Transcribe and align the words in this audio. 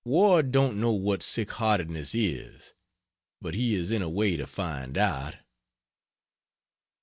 Ward 0.03 0.51
don't 0.51 0.81
know 0.81 0.93
what 0.93 1.21
sick 1.21 1.51
heartedness 1.51 2.15
is 2.15 2.73
but 3.39 3.53
he 3.53 3.75
is 3.75 3.91
in 3.91 4.01
a 4.01 4.09
way 4.09 4.35
to 4.35 4.47
find 4.47 4.97
out." 4.97 5.35